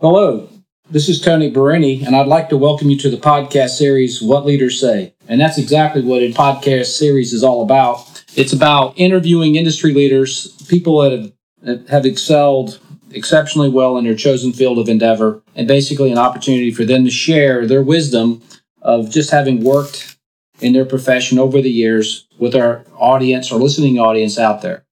[0.00, 0.48] Hello,
[0.88, 4.46] this is Tony Berenyi, and I'd like to welcome you to the podcast series, What
[4.46, 5.12] Leaders Say.
[5.26, 8.24] And that's exactly what a podcast series is all about.
[8.36, 11.32] It's about interviewing industry leaders, people that
[11.66, 12.78] have, have excelled
[13.10, 17.10] exceptionally well in their chosen field of endeavor, and basically an opportunity for them to
[17.10, 18.40] share their wisdom
[18.80, 20.16] of just having worked
[20.60, 24.84] in their profession over the years with our audience or listening audience out there.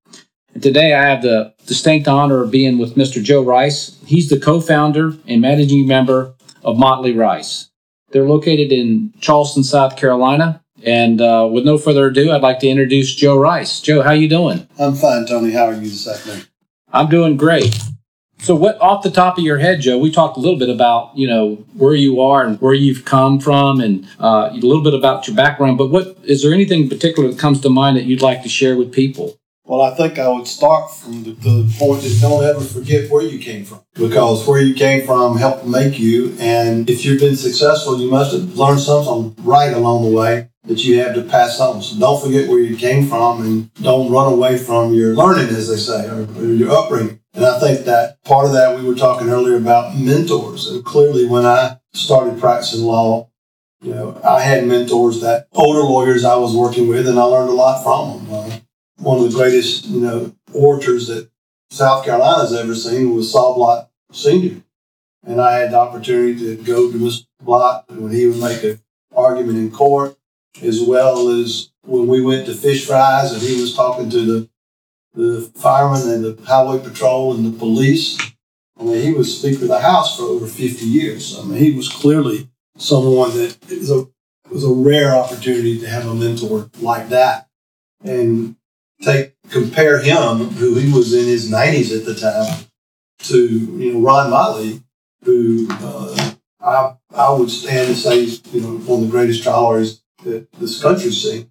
[0.57, 3.23] And today I have the distinct honor of being with Mr.
[3.23, 3.99] Joe Rice.
[4.07, 6.33] He's the co founder and managing member
[6.65, 7.69] of Motley Rice.
[8.11, 10.63] They're located in Charleston, South Carolina.
[10.83, 13.83] And uh, with no further ado, I'd like to introduce Joe Rice.
[13.83, 14.67] Joe, how you doing?
[14.79, 15.53] I'm fine, Tony.
[15.53, 16.47] How are you this afternoon?
[16.91, 17.79] I'm doing great.
[18.39, 19.99] So, what off the top of your head, Joe?
[19.99, 23.41] We talked a little bit about you know where you are and where you've come
[23.41, 25.77] from, and uh, a little bit about your background.
[25.77, 28.49] But what is there anything in particular that comes to mind that you'd like to
[28.49, 29.37] share with people?
[29.67, 33.25] Well, I think I would start from the, the point that don't ever forget where
[33.25, 36.37] you came from, because where you came from helped make you.
[36.39, 40.85] And if you've been successful, you must have learned something right along the way that
[40.85, 41.83] you have to pass on.
[41.83, 45.69] So don't forget where you came from, and don't run away from your learning, as
[45.69, 47.19] they say, or, or your upbringing.
[47.35, 50.69] And I think that part of that we were talking earlier about mentors.
[50.69, 53.31] And clearly, when I started practicing law,
[53.83, 57.51] you know, I had mentors that older lawyers I was working with, and I learned
[57.51, 58.26] a lot from them.
[59.07, 61.31] One of the greatest, you know, orators that
[61.71, 64.61] South Carolina's ever seen was Sol Blatt Sr.
[65.25, 67.25] And I had the opportunity to go to Mr.
[67.41, 68.81] Blatt when he would make an
[69.15, 70.17] argument in court,
[70.61, 74.49] as well as when we went to fish fries and he was talking to the
[75.15, 78.19] the firemen and the highway patrol and the police.
[78.77, 81.39] I mean, he was Speaker of the House for over 50 years.
[81.39, 84.09] I mean, he was clearly someone that is a,
[84.51, 87.49] was a rare opportunity to have a mentor like that.
[88.05, 88.57] And
[89.03, 92.67] take compare him, who he was in his 90s at the time,
[93.21, 94.83] to you know Ron Motley,
[95.25, 99.63] who uh, I I would stand and say you know one of the greatest trial
[99.63, 101.51] lawyers that this country's seen,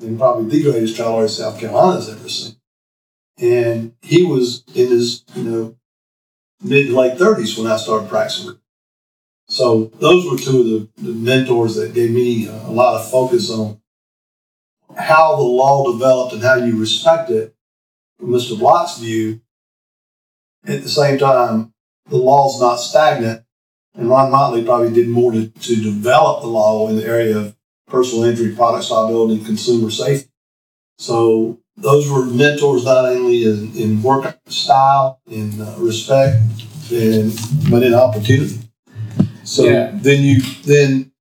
[0.00, 2.56] and probably the greatest trial lawyer South Carolina's ever seen
[3.38, 5.76] and he was in his you know
[6.62, 8.58] mid late thirties when I started practicing.
[9.48, 13.50] So those were two of the, the mentors that gave me a lot of focus
[13.50, 13.80] on
[14.96, 17.54] how the law developed and how you respect it.
[18.18, 18.58] From Mr.
[18.58, 19.40] Blatt's view,
[20.66, 21.74] at the same time,
[22.08, 23.42] the law's not stagnant,
[23.94, 27.56] and Ron Motley probably did more to, to develop the law in the area of
[27.86, 30.30] personal injury, product liability, and consumer safety.
[30.98, 36.42] So those were mentors not only in, in work style, in uh, respect,
[36.90, 37.32] and
[37.70, 38.60] but in opportunity.
[39.44, 39.90] So yeah.
[39.94, 41.12] then you then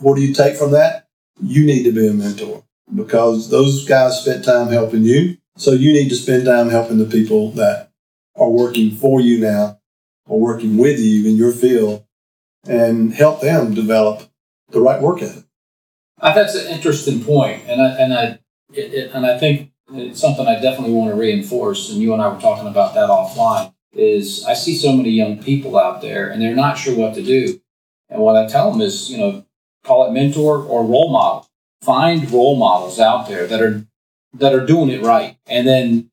[0.00, 1.08] what do you take from that?
[1.42, 2.63] You need to be a mentor
[2.94, 5.36] because those guys spent time helping you.
[5.56, 7.92] So you need to spend time helping the people that
[8.36, 9.80] are working for you now
[10.26, 12.04] or working with you in your field
[12.66, 14.22] and help them develop
[14.70, 15.44] the right work ethic.
[16.20, 18.24] That's an interesting point, and I and I
[18.72, 22.22] it, it, and I think it's something I definitely want to reinforce, and you and
[22.22, 26.30] I were talking about that offline, is I see so many young people out there
[26.30, 27.60] and they're not sure what to do.
[28.08, 29.44] And what I tell them is, you know,
[29.84, 31.48] call it mentor or role model.
[31.82, 33.86] Find role models out there that are
[34.34, 35.36] that are doing it right.
[35.46, 36.10] And then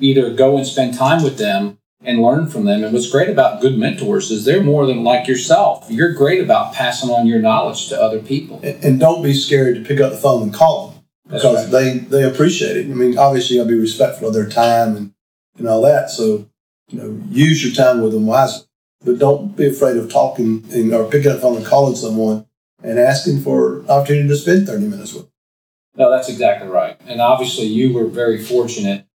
[0.00, 2.84] either go and spend time with them and learn from them.
[2.84, 5.86] And what's great about good mentors is they're more than like yourself.
[5.90, 8.60] You're great about passing on your knowledge to other people.
[8.62, 11.70] And, and don't be scared to pick up the phone and call them because right.
[11.70, 12.90] they they appreciate it.
[12.90, 15.12] I mean, obviously, you got to be respectful of their time and
[15.58, 16.10] and all that.
[16.10, 16.48] So,
[16.88, 18.66] you know, use your time with them wisely,
[19.04, 22.46] but don't be afraid of talking and, or picking up the phone and calling someone
[22.82, 25.24] and asking for opportunity to spend thirty minutes with.
[25.24, 25.32] Them.
[25.96, 27.00] No, that's exactly right.
[27.06, 29.06] And obviously, you were very fortunate,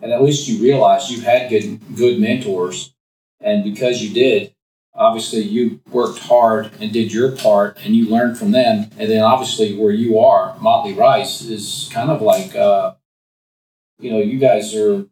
[0.00, 2.94] and at least you realized you had good good mentors,
[3.40, 4.54] and because you did,
[4.94, 9.22] obviously you worked hard and did your part and you learned from them and then
[9.22, 12.94] obviously where you are motley rice is kind of like uh,
[13.98, 15.06] you know you guys are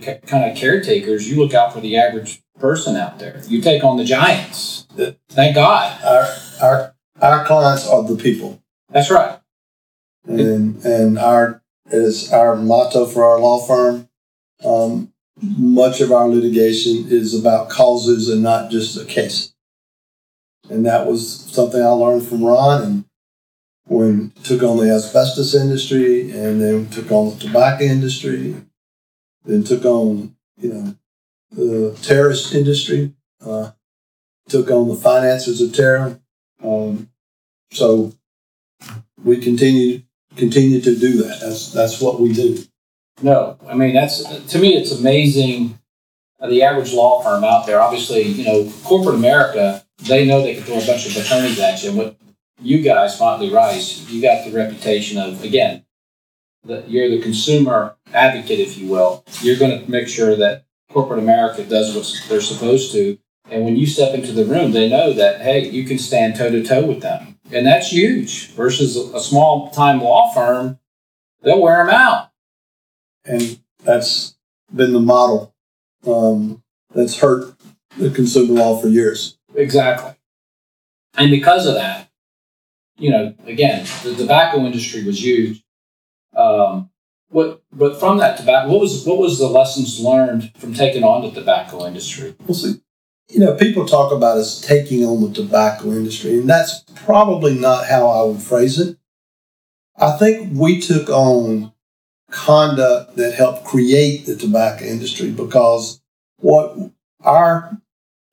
[0.00, 3.96] kind of caretakers you look out for the average person out there you take on
[3.96, 4.86] the giants
[5.28, 6.28] thank god our
[6.62, 9.38] our our clients are the people that's right
[10.26, 14.08] and and our is our motto for our law firm
[14.64, 19.54] um, much of our litigation is about causes and not just a case.
[20.70, 23.04] And that was something I learned from Ron and
[23.86, 28.54] when took on the asbestos industry and then took on the tobacco industry,
[29.44, 30.94] then took on, you know,
[31.50, 33.12] the terrorist industry,
[33.44, 33.72] uh,
[34.48, 36.20] took on the finances of terror.
[36.62, 37.08] Um,
[37.70, 38.12] so
[39.22, 40.02] we continue
[40.36, 41.40] continue to do that.
[41.40, 42.58] That's that's what we do.
[43.22, 45.78] No, I mean that's to me it's amazing
[46.48, 50.64] the average law firm out there, obviously, you know, corporate America, they know they can
[50.64, 51.90] throw a bunch of attorneys at you.
[51.90, 52.16] And what
[52.60, 55.84] you guys, Motley Rice, you got the reputation of, again,
[56.64, 59.24] that you're the consumer advocate, if you will.
[59.40, 63.18] You're going to make sure that corporate America does what they're supposed to.
[63.52, 66.50] And when you step into the room, they know that, hey, you can stand toe
[66.50, 67.38] to toe with them.
[67.52, 70.78] And that's huge versus a small time law firm,
[71.42, 72.30] they'll wear them out.
[73.26, 74.36] And that's
[74.74, 75.54] been the model
[76.06, 76.62] um,
[76.94, 77.54] that's hurt
[77.98, 79.36] the consumer law for years.
[79.54, 80.14] Exactly.
[81.18, 82.08] And because of that,
[82.96, 85.62] you know, again, the tobacco industry was huge.
[86.34, 86.88] Um,
[87.28, 91.22] what, but from that tobacco, what was what was the lessons learned from taking on
[91.22, 92.34] the tobacco industry?
[92.46, 92.81] Well, see,
[93.32, 97.86] you know, people talk about us taking on the tobacco industry, and that's probably not
[97.86, 98.98] how I would phrase it.
[99.96, 101.72] I think we took on
[102.30, 106.00] conduct that helped create the tobacco industry because
[106.38, 106.76] what
[107.20, 107.78] our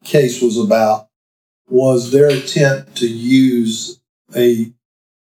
[0.03, 1.07] case was about
[1.69, 4.01] was their attempt to use
[4.35, 4.71] a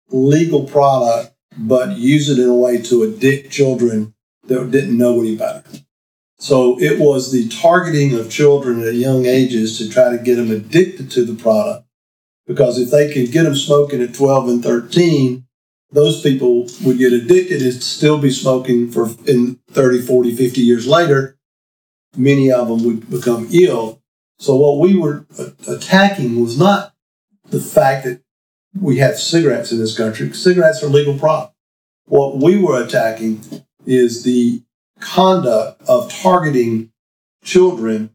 [0.09, 4.13] legal product but use it in a way to addict children
[4.47, 5.63] that didn't know any better.
[6.43, 10.51] So it was the targeting of children at young ages to try to get them
[10.51, 11.87] addicted to the product.
[12.45, 15.45] Because if they could get them smoking at 12 and 13,
[15.93, 20.85] those people would get addicted and still be smoking for in 30, 40, 50 years
[20.85, 21.37] later.
[22.17, 24.01] Many of them would become ill.
[24.37, 25.25] So what we were
[25.65, 26.93] attacking was not
[27.51, 28.21] the fact that
[28.77, 30.33] we have cigarettes in this country.
[30.33, 31.53] Cigarettes are legal product.
[32.03, 34.61] What we were attacking is the
[35.03, 36.91] conduct of targeting
[37.43, 38.09] children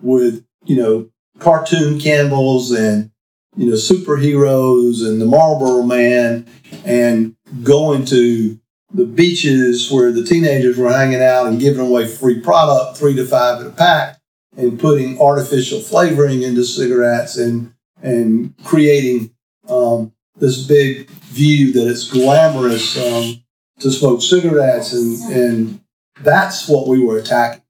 [0.00, 1.08] with, you know,
[1.38, 3.10] cartoon camels and,
[3.56, 6.46] you know, superheroes and the Marlboro Man
[6.84, 8.58] and going to
[8.92, 13.26] the beaches where the teenagers were hanging out and giving away free product, three to
[13.26, 14.20] five at a pack,
[14.56, 19.34] and putting artificial flavoring into cigarettes and and creating
[19.68, 23.42] um, this big view that it's glamorous um,
[23.80, 25.80] to smoke cigarettes and and
[26.20, 27.62] that's what we were attacking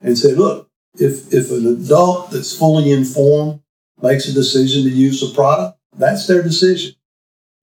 [0.00, 3.60] and said, look, if, if an adult that's fully informed
[4.00, 6.94] makes a decision to use a product, that's their decision.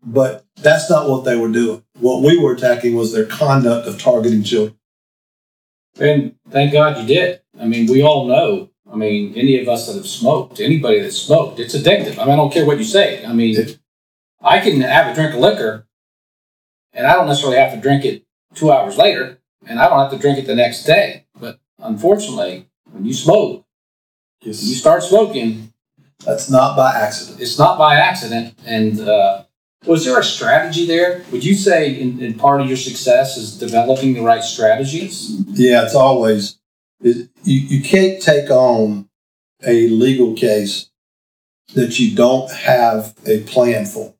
[0.03, 1.83] But that's not what they were doing.
[1.99, 4.77] What we were attacking was their conduct of targeting children.
[5.99, 7.41] And thank God you did.
[7.59, 8.69] I mean, we all know.
[8.91, 12.17] I mean, any of us that have smoked, anybody that smoked, it's addictive.
[12.17, 13.23] I mean, I don't care what you say.
[13.23, 13.79] I mean, it,
[14.41, 15.87] I can have a drink of liquor,
[16.91, 18.25] and I don't necessarily have to drink it
[18.55, 21.25] two hours later and I don't have to drink it the next day.
[21.39, 23.65] But unfortunately, when you smoke,
[24.41, 24.63] yes.
[24.63, 25.73] you start smoking.
[26.25, 27.41] That's not by accident.
[27.41, 28.53] It's not by accident.
[28.65, 29.43] And uh,
[29.85, 31.23] was there a strategy there?
[31.31, 35.43] Would you say in, in, part of your success is developing the right strategies?
[35.47, 36.59] Yeah, it's always.
[36.99, 39.09] It, you, you can't take on
[39.65, 40.91] a legal case
[41.73, 44.13] that you don't have a plan for.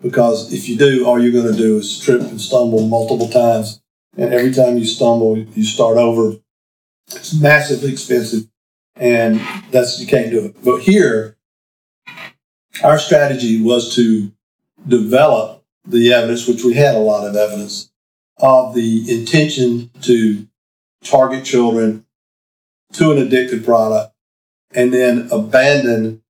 [0.00, 3.81] Because if you do, all you're going to do is trip and stumble multiple times
[4.16, 6.36] and every time you stumble, you start over.
[7.08, 8.48] It's massively expensive,
[8.96, 10.56] and that's you can't do it.
[10.64, 11.36] But here,
[12.82, 14.32] our strategy was to
[14.86, 17.90] develop the evidence, which we had a lot of evidence
[18.38, 20.46] of the intention to
[21.04, 22.06] target children
[22.92, 24.14] to an addictive product,
[24.74, 26.22] and then abandon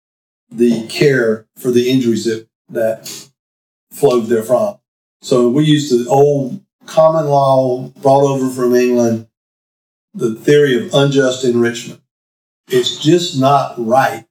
[0.50, 3.28] the care for the injuries that that
[3.90, 4.78] flowed therefrom.
[5.20, 9.28] So we used the old common law brought over from England,
[10.14, 12.00] the theory of unjust enrichment.
[12.68, 14.26] It's just not right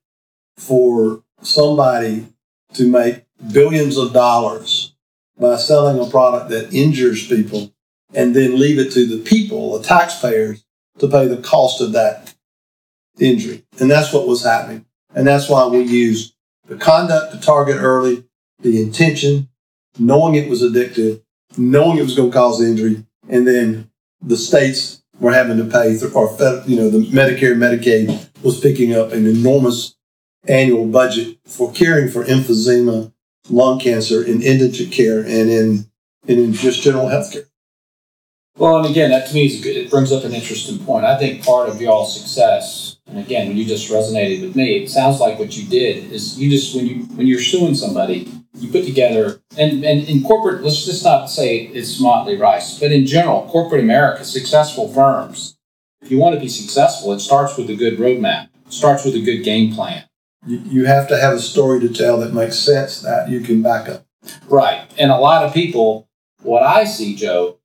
[0.57, 2.27] for somebody
[2.73, 4.93] to make billions of dollars
[5.39, 7.73] by selling a product that injures people
[8.13, 10.63] and then leave it to the people, the taxpayers,
[10.99, 12.33] to pay the cost of that
[13.19, 13.63] injury.
[13.79, 14.85] And that's what was happening.
[15.15, 16.33] And that's why we used
[16.67, 18.23] the conduct to target early,
[18.59, 19.49] the intention,
[19.97, 21.21] knowing it was addictive,
[21.57, 23.89] knowing it was going to cause injury, and then
[24.21, 26.29] the states were having to pay, or
[26.67, 29.95] you know, the Medicare, Medicaid was picking up an enormous
[30.47, 33.13] annual budget for caring for emphysema,
[33.49, 35.85] lung cancer, in indigent care, and in
[36.27, 37.43] and in just general health care.
[38.57, 39.77] Well, and again, that to me is good.
[39.77, 41.05] It brings up an interesting point.
[41.05, 44.89] I think part of y'all's success, and again, when you just resonated with me, it
[44.89, 48.71] sounds like what you did is you just when you when you're suing somebody, you
[48.71, 53.05] put together, and, and in corporate, let's just not say it's Motley Rice, but in
[53.05, 55.57] general, corporate America, successful firms,
[56.01, 59.15] if you want to be successful, it starts with a good roadmap, it starts with
[59.15, 60.03] a good game plan.
[60.45, 63.87] You have to have a story to tell that makes sense that you can back
[63.87, 64.05] up.
[64.47, 64.91] Right.
[64.97, 66.09] And a lot of people,
[66.41, 67.59] what I see, Joe,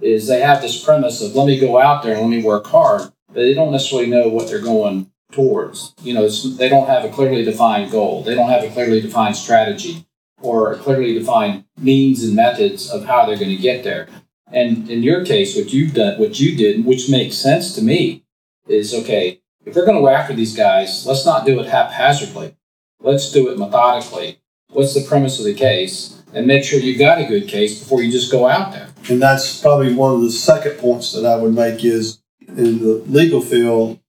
[0.00, 2.66] is they have this premise of let me go out there and let me work
[2.66, 3.12] hard.
[3.28, 5.92] but they don't necessarily know what they're going towards.
[6.02, 8.22] You know, they don't have a clearly defined goal.
[8.22, 10.06] They don't have a clearly defined strategy
[10.44, 14.08] or clearly defined means and methods of how they're going to get there.
[14.52, 18.24] And in your case, what you've done, what you did, which makes sense to me,
[18.68, 19.40] is okay.
[19.64, 22.56] If we're going to go after these guys, let's not do it haphazardly.
[23.00, 24.38] Let's do it methodically.
[24.68, 26.22] What's the premise of the case?
[26.34, 28.88] And make sure you've got a good case before you just go out there.
[29.08, 33.02] And that's probably one of the second points that I would make is in the
[33.06, 34.00] legal field,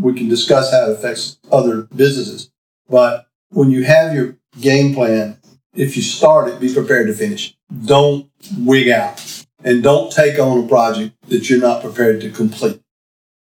[0.00, 2.50] we can discuss how it affects other businesses.
[2.88, 5.38] But when you have your game plan,
[5.74, 7.56] if you start it, be prepared to finish.
[7.84, 12.80] Don't wig out and don't take on a project that you're not prepared to complete.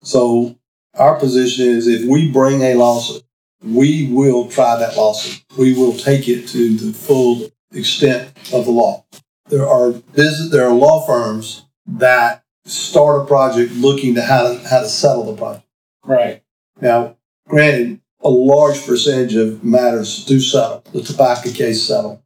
[0.02, 0.56] So
[0.94, 3.24] our position is if we bring a lawsuit,
[3.64, 5.42] we will try that lawsuit.
[5.56, 9.04] We will take it to the full extent of the law.
[9.48, 14.68] There are business, there are law firms that start a project looking to how to
[14.68, 15.66] how to settle the project.
[16.04, 16.42] Right.
[16.80, 17.16] Now,
[17.48, 20.84] granted, a large percentage of matters do settle.
[20.92, 22.22] The tobacco case settle.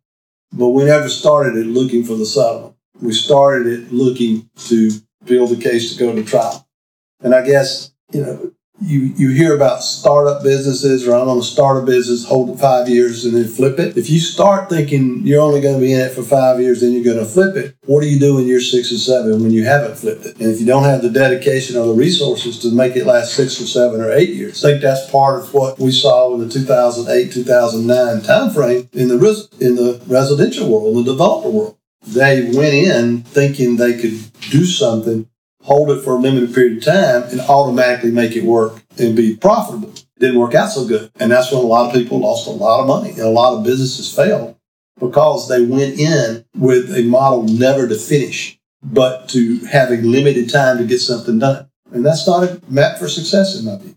[0.52, 2.74] But we never started it looking for the settlement.
[3.00, 4.90] We started it looking to
[5.24, 6.66] build the case to go to trial.
[7.20, 11.42] And I guess, you know, you, you hear about startup businesses or I'm on a
[11.42, 13.96] startup business, hold it five years and then flip it.
[13.96, 16.92] If you start thinking you're only going to be in it for five years, then
[16.92, 17.76] you're going to flip it.
[17.86, 20.38] What do you do in year six or seven when you haven't flipped it?
[20.38, 23.60] And if you don't have the dedication or the resources to make it last six
[23.60, 26.48] or seven or eight years, I think that's part of what we saw in the
[26.48, 31.78] 2008, 2009 timeframe in the, res- in the residential world, the developer world.
[32.06, 35.28] They went in thinking they could do something
[35.66, 39.36] hold it for a limited period of time and automatically make it work and be
[39.36, 39.88] profitable.
[39.88, 41.10] It didn't work out so good.
[41.18, 43.58] And that's when a lot of people lost a lot of money and a lot
[43.58, 44.56] of businesses failed
[45.00, 50.78] because they went in with a model never to finish, but to having limited time
[50.78, 51.68] to get something done.
[51.90, 53.96] And that's not a map for success in my view.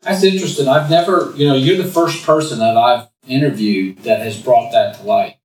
[0.00, 0.68] That's interesting.
[0.68, 4.96] I've never, you know, you're the first person that I've interviewed that has brought that
[4.96, 5.36] to light.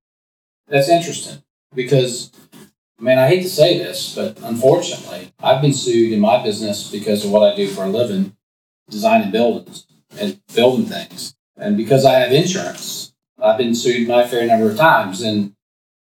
[0.68, 1.42] That's interesting
[1.74, 2.32] because
[3.00, 6.90] I mean, I hate to say this, but unfortunately, I've been sued in my business
[6.90, 8.36] because of what I do for a living,
[8.90, 9.86] designing buildings
[10.18, 11.34] and building things.
[11.56, 15.54] And because I have insurance, I've been sued my fair number of times and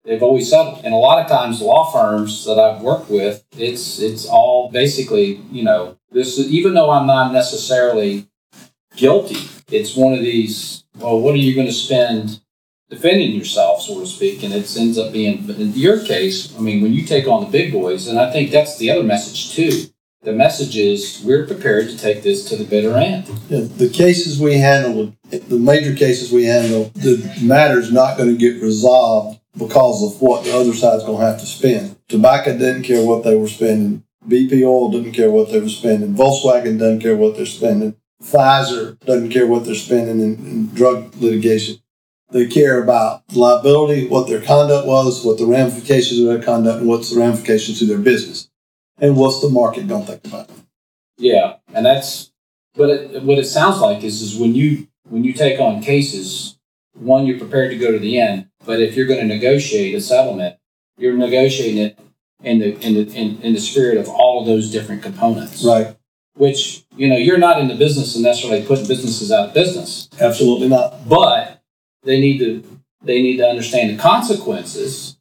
[0.05, 0.85] they've always settled.
[0.85, 5.41] And a lot of times law firms that I've worked with, it's it's all basically,
[5.51, 8.29] you know, this even though I'm not necessarily
[8.95, 12.39] guilty, it's one of these, well, what are you going to spend
[12.89, 16.81] defending yourself, so to speak, and it ends up being, in your case, I mean,
[16.81, 19.89] when you take on the big boys, and I think that's the other message too.
[20.21, 23.27] The message is we're prepared to take this to the bitter end.
[23.47, 28.37] Yeah, the cases we handle, the major cases we handle, the matter's not going to
[28.37, 31.95] get resolved because of what the other side's going to have to spend.
[32.07, 34.03] Tobacco didn't care what they were spending.
[34.27, 36.15] BP Oil didn't care what they were spending.
[36.15, 37.95] Volkswagen doesn't care what they're spending.
[38.23, 41.77] Pfizer doesn't care what they're spending in, in drug litigation.
[42.31, 46.87] They care about liability, what their conduct was, what the ramifications of their conduct, and
[46.87, 48.49] what's the ramifications to their business,
[48.97, 50.55] and what's the market going to think about it.
[51.17, 52.31] Yeah, and that's
[52.75, 56.57] but it, what it sounds like is is when you when you take on cases,
[56.93, 60.01] one you're prepared to go to the end, but if you're going to negotiate a
[60.01, 60.57] settlement,
[60.97, 61.99] you're negotiating it
[62.43, 65.63] in the in the in, in the spirit of all of those different components.
[65.63, 65.95] Right.
[66.35, 70.09] Which you know you're not in the business of necessarily putting businesses out of business.
[70.19, 71.07] Absolutely not.
[71.07, 71.54] But
[72.05, 72.63] they need to
[73.03, 75.17] they need to understand the consequences.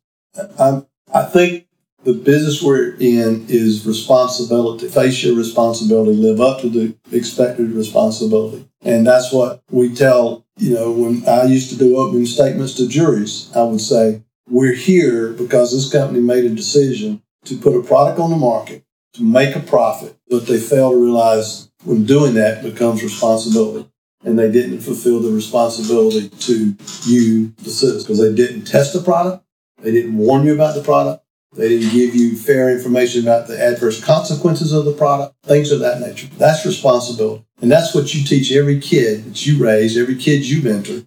[0.58, 1.66] I, I think
[2.04, 4.88] the business we're in is responsibility.
[4.88, 6.12] Face your responsibility.
[6.12, 8.68] Live up to the expected responsibility.
[8.82, 12.88] And that's what we tell, you know, when I used to do opening statements to
[12.88, 17.82] juries, I would say, we're here because this company made a decision to put a
[17.82, 22.34] product on the market to make a profit, but they fail to realize when doing
[22.34, 23.88] that becomes responsibility
[24.24, 29.00] and they didn't fulfill the responsibility to you, the citizen, because they didn't test the
[29.02, 29.44] product,
[29.82, 33.60] they didn't warn you about the product, they didn't give you fair information about the
[33.60, 36.26] adverse consequences of the product, things of that nature.
[36.36, 37.44] That's responsibility.
[37.60, 41.04] And that's what you teach every kid that you raise, every kid you mentor,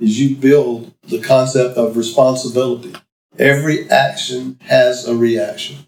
[0.00, 2.94] is you build the concept of responsibility.
[3.38, 5.86] Every action has a reaction.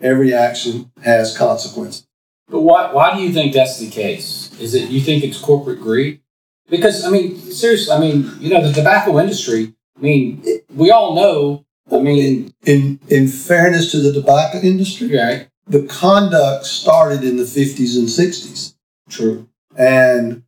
[0.00, 2.06] Every action has consequences.
[2.52, 4.50] But why, why do you think that's the case?
[4.60, 6.20] Is it you think it's corporate greed?
[6.68, 9.74] Because I mean, seriously, I mean, you know, the tobacco industry.
[9.96, 10.44] I mean,
[10.74, 11.64] we all know.
[11.90, 15.48] I mean, in in fairness to the tobacco industry, right?
[15.66, 18.76] The conduct started in the fifties and sixties.
[19.08, 19.48] True.
[19.74, 20.42] And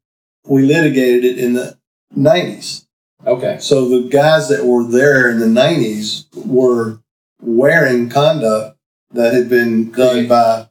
[0.47, 1.79] we litigated it in the
[2.15, 2.87] nineties.
[3.27, 3.57] Okay.
[3.61, 7.01] So the guys that were there in the nineties were
[7.41, 8.77] wearing conduct
[9.13, 10.69] that had been done by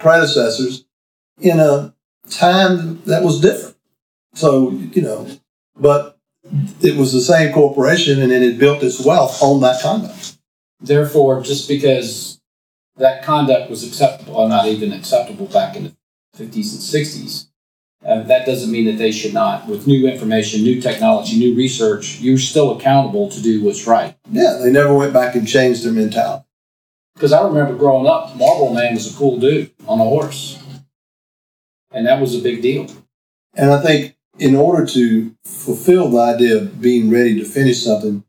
[0.00, 0.84] predecessors
[1.38, 1.94] in a
[2.28, 3.76] time that was different.
[4.34, 5.28] So, you know,
[5.76, 6.18] but
[6.80, 10.38] it was the same corporation and it had built its wealth on that conduct.
[10.80, 12.40] Therefore, just because
[12.96, 15.92] that conduct was acceptable, or not even acceptable back in the
[16.36, 17.46] 50s and 60s,
[18.04, 19.66] uh, that doesn't mean that they should not.
[19.68, 24.16] With new information, new technology, new research, you're still accountable to do what's right.
[24.30, 26.44] Yeah, they never went back and changed their mentality.
[27.14, 30.62] Because I remember growing up, Marlboro Man was a cool dude on a horse.
[31.90, 32.86] And that was a big deal.
[33.56, 38.22] And I think in order to fulfill the idea of being ready to finish something,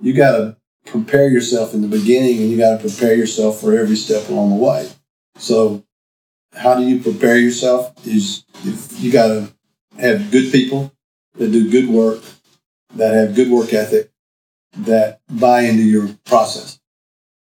[0.00, 0.56] you got to
[0.86, 4.50] prepare yourself in the beginning and you got to prepare yourself for every step along
[4.50, 4.90] the way.
[5.36, 5.84] So,
[6.52, 7.94] how do you prepare yourself?
[8.04, 9.54] Is if you got to
[9.98, 10.92] have good people
[11.34, 12.22] that do good work,
[12.96, 14.10] that have good work ethic,
[14.78, 16.80] that buy into your process.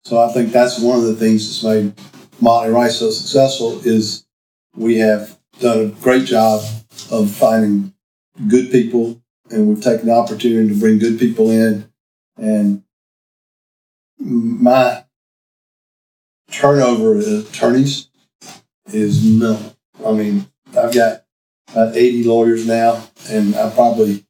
[0.04, 1.94] So I think that's one of the things that's made
[2.40, 4.26] Motley Rice so successful is
[4.74, 6.62] we have done a great job
[7.10, 7.94] of finding
[8.48, 11.90] good people and we've taken the opportunity to bring good people in
[12.36, 12.82] and
[14.18, 15.04] my
[16.50, 18.08] turnover of attorneys
[18.92, 19.76] is minimal.
[20.04, 21.24] I mean, I've got
[21.70, 24.24] about 80 lawyers now, and I probably,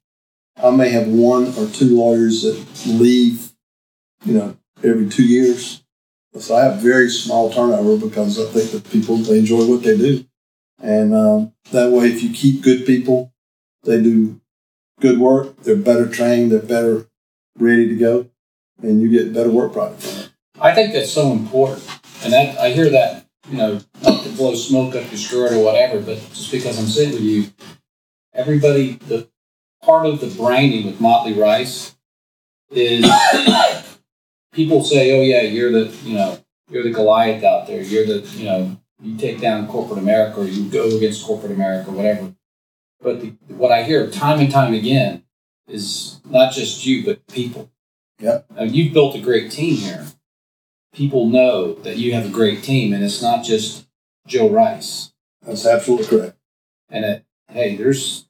[0.62, 3.52] I may have one or two lawyers that leave,
[4.24, 5.82] you know, every two years.
[6.38, 9.96] So I have very small turnover because I think that people, they enjoy what they
[9.96, 10.24] do.
[10.82, 13.32] And um, that way, if you keep good people,
[13.84, 14.40] they do
[15.00, 17.08] good work, they're better trained, they're better
[17.58, 18.30] ready to go,
[18.82, 20.30] and you get better work product.
[20.60, 21.86] I think that's so important.
[22.22, 25.64] And that, I hear that, you know, not to blow smoke up your skirt or
[25.64, 27.46] whatever, but just because I'm sitting with you,
[28.34, 29.28] everybody, the
[29.82, 31.96] part of the branding with Motley Rice
[32.70, 33.04] is
[34.56, 37.82] people say, oh, yeah, you're the, you know, you're the Goliath out there.
[37.82, 41.90] You're the, you know, you take down corporate America or you go against corporate America,
[41.92, 42.34] whatever.
[43.00, 45.22] But the, what I hear time and time again
[45.68, 47.70] is not just you, but people.
[48.18, 48.46] Yep.
[48.56, 50.06] Now, you've built a great team here.
[50.94, 53.86] People know that you have a great team, and it's not just
[54.26, 55.12] Joe Rice.
[55.42, 56.38] That's absolutely correct.
[56.88, 58.26] And it, hey, there's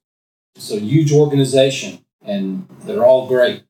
[0.57, 3.63] it's a huge organization, and they're all great.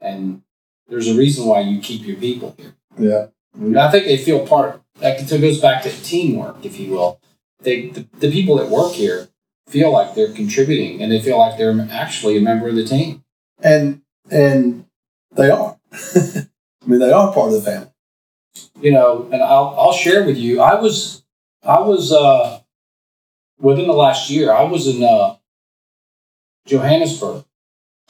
[0.00, 0.42] And
[0.88, 2.74] there's a reason why you keep your people here.
[2.98, 3.26] Yeah.
[3.54, 4.80] And I think they feel part.
[5.00, 7.20] That goes back to teamwork, if you will.
[7.60, 9.28] They the, the people that work here
[9.68, 13.24] feel like they're contributing, and they feel like they're actually a member of the team.
[13.62, 14.86] And and
[15.32, 15.78] they are.
[15.92, 17.90] I mean, they are part of the family.
[18.80, 20.60] You know, and I'll I'll share with you.
[20.60, 21.24] I was
[21.62, 22.60] I was uh,
[23.58, 24.52] within the last year.
[24.52, 25.36] I was in uh,
[26.66, 27.44] Johannesburg.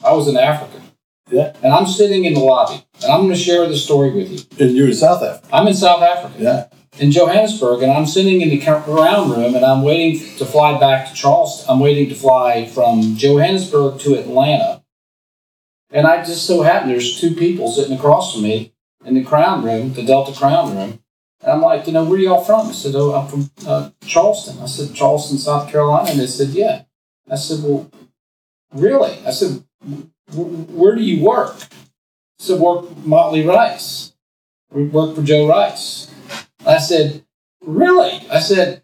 [0.03, 0.81] I was in Africa.
[1.29, 1.55] Yeah.
[1.63, 4.65] And I'm sitting in the lobby, and I'm going to share the story with you.
[4.65, 5.47] And you're in South Africa.
[5.51, 6.35] I'm in South Africa.
[6.37, 6.67] Yeah.
[6.99, 11.09] in Johannesburg, and I'm sitting in the crown room, and I'm waiting to fly back
[11.09, 11.65] to Charleston.
[11.69, 14.83] I'm waiting to fly from Johannesburg to Atlanta,
[15.91, 19.63] and I just so happen there's two people sitting across from me in the crown
[19.63, 20.99] room, the Delta Crown room,
[21.41, 22.69] and I'm like, you know, where are y'all from?
[22.69, 24.59] I said, oh, I'm from uh, Charleston.
[24.61, 26.83] I said, Charleston, South Carolina, and they said, yeah.
[27.29, 27.91] I said, well,
[28.73, 29.19] really?
[29.25, 29.63] I said,
[30.33, 31.55] where do you work?
[32.39, 34.13] So work Motley Rice.
[34.71, 36.11] We work for Joe Rice.
[36.65, 37.23] I said,
[37.61, 38.21] Really?
[38.29, 38.83] I said,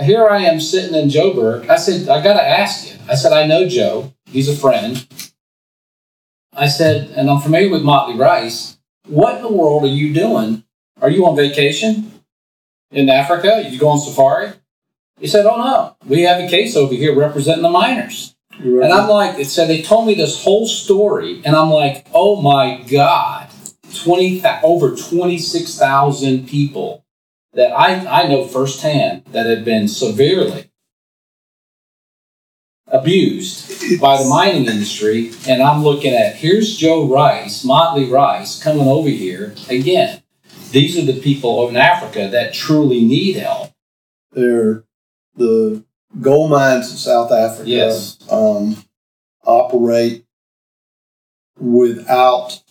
[0.00, 1.68] Here I am sitting in Joburg.
[1.68, 2.98] I said, I got to ask you.
[3.08, 4.12] I said, I know Joe.
[4.26, 5.06] He's a friend.
[6.52, 8.78] I said, and I'm familiar with Motley Rice.
[9.06, 10.64] What in the world are you doing?
[11.00, 12.12] Are you on vacation
[12.90, 13.66] in Africa?
[13.68, 14.52] You go on safari?
[15.18, 18.34] He said, Oh no, we have a case over here representing the miners.
[18.58, 22.40] You're And I'm like, said they told me this whole story, and I'm like, oh
[22.40, 23.48] my god,
[23.94, 27.04] twenty over twenty six thousand people
[27.54, 30.70] that I I know firsthand that have been severely
[32.86, 38.88] abused by the mining industry, and I'm looking at here's Joe Rice, Motley Rice, coming
[38.88, 40.22] over here again.
[40.70, 43.72] These are the people in Africa that truly need help.
[44.32, 44.84] They're
[45.34, 45.84] the
[46.20, 48.18] gold mines in South Africa Yes.
[48.30, 48.76] um,
[49.44, 50.24] operate
[51.58, 52.62] without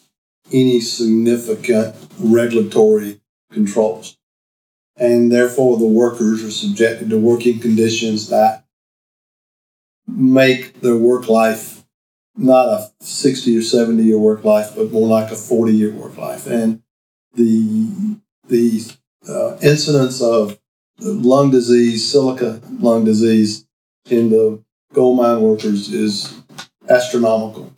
[0.51, 3.21] any significant regulatory
[3.51, 4.17] controls.
[4.97, 8.65] And therefore, the workers are subjected to working conditions that
[10.07, 11.85] make their work life
[12.35, 16.17] not a 60 or 70 year work life, but more like a 40 year work
[16.17, 16.47] life.
[16.47, 16.81] And
[17.35, 18.93] the, the
[19.27, 20.57] uh, incidence of
[20.99, 23.65] lung disease, silica lung disease
[24.09, 26.41] in the gold mine workers is
[26.89, 27.71] astronomical.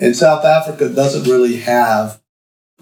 [0.00, 2.20] And South Africa doesn't really have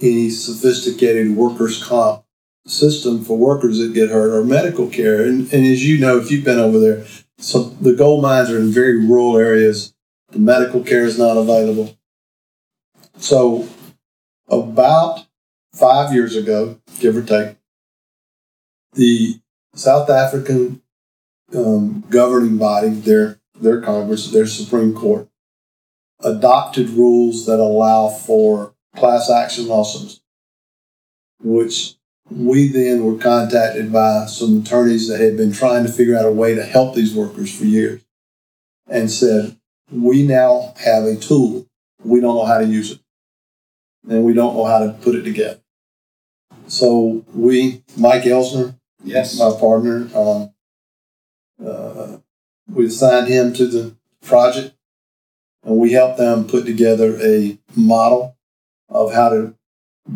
[0.00, 2.24] any sophisticated workers' comp
[2.66, 5.22] system for workers that get hurt or medical care.
[5.22, 7.06] And, and as you know, if you've been over there,
[7.38, 9.94] so the gold mines are in very rural areas.
[10.32, 11.96] The medical care is not available.
[13.18, 13.68] So
[14.48, 15.26] about
[15.72, 17.56] five years ago, give or take,
[18.96, 19.40] the
[19.74, 20.82] South African
[21.54, 25.28] um, governing body, their their Congress, their Supreme Court,
[26.20, 30.20] adopted rules that allow for class action lawsuits,
[31.40, 31.94] which
[32.30, 36.32] we then were contacted by some attorneys that had been trying to figure out a
[36.32, 38.02] way to help these workers for years
[38.88, 39.56] and said,
[39.90, 41.66] We now have a tool.
[42.02, 43.00] We don't know how to use it.
[44.08, 45.60] And we don't know how to put it together.
[46.68, 49.38] So we, Mike Elsner, Yes.
[49.38, 50.50] my partner, um,
[51.64, 52.18] uh,
[52.68, 54.74] we assigned him to the project
[55.64, 58.36] and we helped them put together a model
[58.88, 59.54] of how to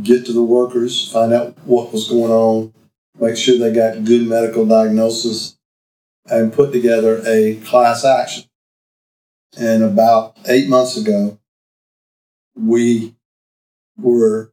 [0.03, 2.73] get to the workers, find out what was going on,
[3.19, 5.57] make sure they got good medical diagnosis,
[6.27, 8.45] and put together a class action.
[9.59, 11.39] And about eight months ago,
[12.55, 13.15] we
[13.97, 14.53] were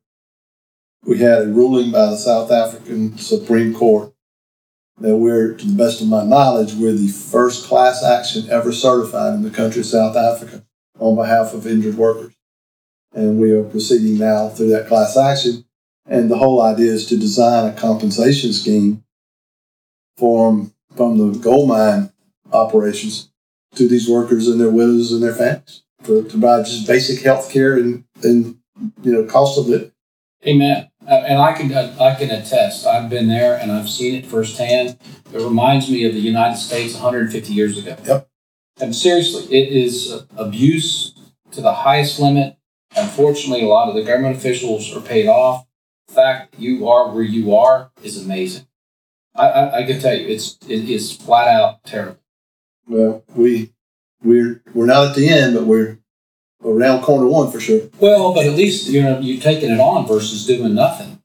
[1.04, 4.14] we had a ruling by the South African Supreme Court
[5.00, 9.34] that we're, to the best of my knowledge, we're the first class action ever certified
[9.34, 10.64] in the country of South Africa
[11.00, 12.34] on behalf of injured workers.
[13.14, 15.66] And we are proceeding now through that class action.
[16.06, 19.04] And the whole idea is to design a compensation scheme
[20.18, 22.12] from, from the gold mine
[22.52, 23.30] operations
[23.76, 27.52] to these workers and their widows and their families for, to provide just basic health
[27.52, 28.58] care and, and,
[29.04, 29.92] you know, cost of living.
[30.46, 30.90] Amen.
[31.08, 32.86] And I can uh, I can attest.
[32.86, 34.98] I've been there and I've seen it firsthand.
[35.34, 37.96] It reminds me of the United States 150 years ago.
[38.04, 38.30] Yep.
[38.80, 41.14] And seriously, it is uh, abuse
[41.52, 42.58] to the highest limit.
[42.96, 45.66] Unfortunately, a lot of the government officials are paid off.
[46.08, 48.68] The fact that you are where you are is amazing.
[49.36, 52.20] I, I, I can tell you, it's it is flat out terrible.
[52.88, 53.74] Well, we
[54.24, 56.00] we're we're not at the end, but we're
[56.64, 57.90] around corner one for sure.
[58.00, 61.22] Well, but at least you know you're taking it on versus doing nothing.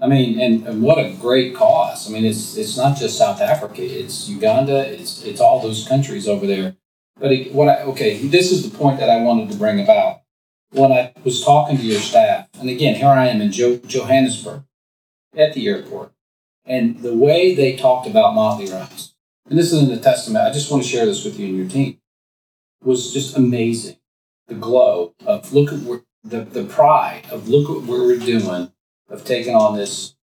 [0.00, 2.08] I mean, and, and what a great cause.
[2.08, 4.92] I mean, it's it's not just South Africa; it's Uganda.
[4.92, 6.76] It's it's all those countries over there.
[7.20, 10.22] But it, what I okay, this is the point that I wanted to bring about
[10.70, 12.48] when I was talking to your staff.
[12.58, 14.64] And again, here I am in jo- Johannesburg
[15.36, 16.12] at the airport,
[16.64, 19.14] and the way they talked about Motley Rice,
[19.48, 20.44] and this isn't a testament.
[20.44, 21.98] I just want to share this with you and your team
[22.82, 23.96] was just amazing
[24.48, 28.72] the glow of look at where, the, the pride of look at what we're doing
[29.08, 30.14] of taking on this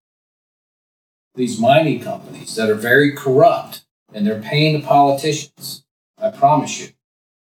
[1.34, 5.84] these mining companies that are very corrupt and they're paying the politicians.
[6.18, 6.88] I promise you.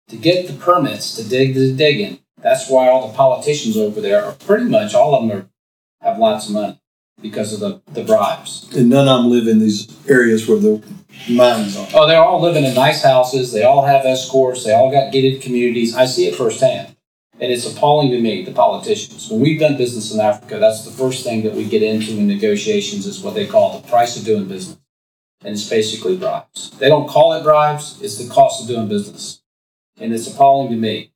[0.09, 4.25] To get the permits to dig the digging that's why all the politicians over there
[4.25, 5.47] are pretty much all of them are,
[6.01, 6.81] have lots of money
[7.21, 8.69] because of the, the bribes.
[8.75, 10.83] And none of them live in these areas where the
[11.29, 11.89] mines are.
[11.95, 13.53] Oh, they're all living in nice houses.
[13.53, 14.65] They all have escorts.
[14.65, 15.95] They all got gated communities.
[15.95, 16.97] I see it firsthand.
[17.41, 19.31] And it's appalling to me, the politicians.
[19.31, 22.27] When we've done business in Africa, that's the first thing that we get into in
[22.27, 24.79] negotiations is what they call the price of doing business.
[25.43, 26.71] And it's basically bribes.
[26.79, 29.43] They don't call it bribes, it's the cost of doing business.
[29.99, 31.13] And it's appalling to me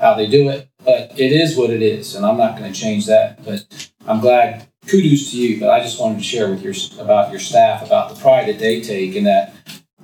[0.00, 2.14] how they do it, but it is what it is.
[2.14, 3.44] And I'm not going to change that.
[3.44, 7.30] But I'm glad kudos to you, but I just wanted to share with your about
[7.30, 9.54] your staff about the pride that they take and that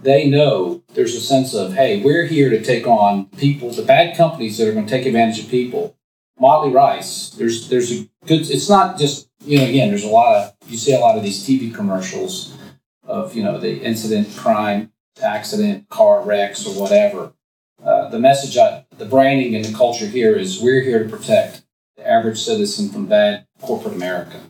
[0.03, 4.17] they know there's a sense of hey, we're here to take on people, the bad
[4.17, 5.97] companies that are going to take advantage of people.
[6.39, 8.49] Motley Rice, there's there's a good.
[8.51, 9.89] It's not just you know again.
[9.89, 12.57] There's a lot of you see a lot of these TV commercials
[13.05, 17.35] of you know the incident, crime, accident, car wrecks, or whatever.
[17.85, 21.63] Uh, the message, I, the branding, and the culture here is we're here to protect
[21.97, 24.41] the average citizen from bad corporate America.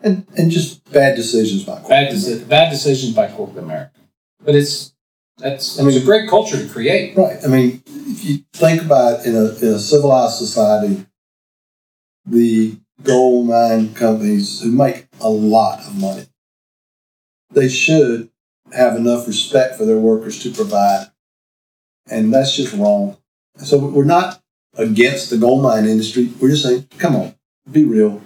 [0.00, 3.92] And and just bad decisions by Bad, deci- bad decisions by corporate America.
[4.44, 4.94] But it's
[5.38, 7.16] that's I mean- it's a great culture to create.
[7.16, 7.38] Right.
[7.44, 11.06] I mean, if you think about it, in a, in a civilized society,
[12.26, 16.26] the gold mine companies who make a lot of money,
[17.52, 18.30] they should
[18.72, 21.06] have enough respect for their workers to provide.
[22.08, 23.16] And that's just wrong.
[23.58, 24.42] So we're not
[24.76, 26.30] against the gold mine industry.
[26.40, 27.34] We're just saying, come on,
[27.70, 28.20] be real.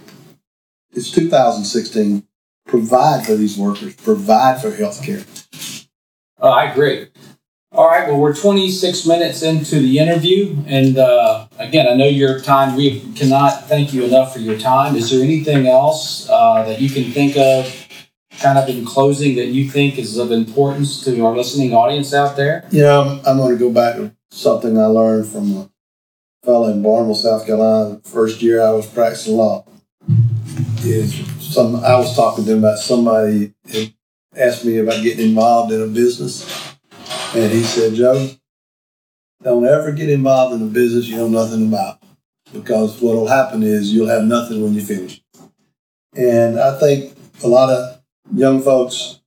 [0.92, 2.26] It's 2016.
[2.66, 3.94] Provide for these workers.
[3.96, 5.22] Provide for health care.
[6.40, 7.08] Uh, I agree.
[7.72, 8.08] All right.
[8.08, 12.74] Well, we're 26 minutes into the interview, and uh, again, I know your time.
[12.74, 14.96] We cannot thank you enough for your time.
[14.96, 17.88] Is there anything else uh, that you can think of,
[18.40, 22.36] kind of in closing, that you think is of importance to our listening audience out
[22.36, 22.66] there?
[22.72, 25.70] You know, I'm, I'm going to go back to something I learned from a
[26.44, 28.00] fellow in Barnwell, South Carolina.
[28.02, 29.64] The first year I was practicing law
[30.84, 31.14] is
[31.54, 33.54] some I was talking to him about somebody
[34.36, 36.44] asked me about getting involved in a business,
[37.34, 38.30] and he said, "Joe,
[39.42, 42.02] don't ever get involved in a business you know nothing about,
[42.52, 45.22] because what'll happen is you'll have nothing when you finish."
[46.14, 48.00] And I think a lot of
[48.34, 49.20] young folks,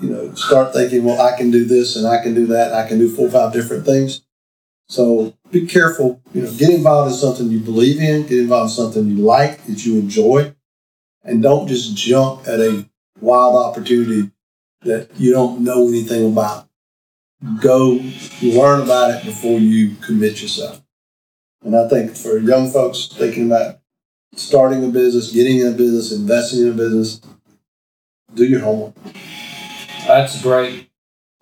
[0.00, 2.72] you know, start thinking, "Well, I can do this and I can do that.
[2.72, 4.22] I can do four or five different things."
[4.88, 6.20] So be careful.
[6.32, 8.22] You know, get involved in something you believe in.
[8.26, 10.54] Get involved in something you like that you enjoy,
[11.28, 12.88] and don't just jump at a
[13.20, 14.30] wild opportunity
[14.82, 16.66] that you don't know anything about.
[17.60, 18.00] Go
[18.42, 20.82] learn about it before you commit yourself.
[21.62, 23.80] And I think for young folks thinking about
[24.34, 27.20] starting a business, getting in a business, investing in a business,
[28.34, 28.94] do your homework.
[30.06, 30.90] That's great.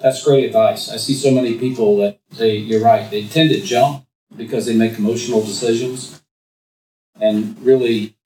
[0.00, 0.90] That's great advice.
[0.90, 4.04] I see so many people that they, you're right, they tend to jump
[4.36, 6.22] because they make emotional decisions.
[7.20, 8.16] And really,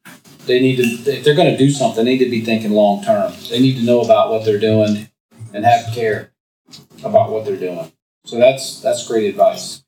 [0.50, 3.02] they need to, if they're going to do something, they need to be thinking long
[3.02, 3.32] term.
[3.48, 5.08] They need to know about what they're doing
[5.54, 6.32] and have care
[7.04, 7.92] about what they're doing.
[8.24, 9.84] So that's, that's great advice.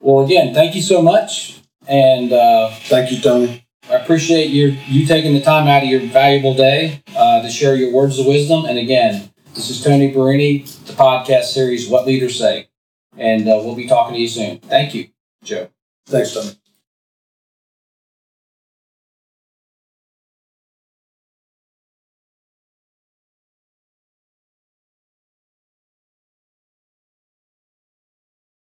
[0.00, 1.60] Well, again, thank you so much.
[1.88, 3.66] And uh, Thank you, Tony.
[3.88, 7.74] I appreciate your you taking the time out of your valuable day uh, to share
[7.74, 8.64] your words of wisdom.
[8.64, 12.68] And again, this is Tony Berenyi, the podcast series "What Leaders Say,"
[13.16, 14.58] and uh, we'll be talking to you soon.
[14.58, 15.08] Thank you,
[15.42, 15.70] Joe.
[16.06, 16.59] Thanks, Tony.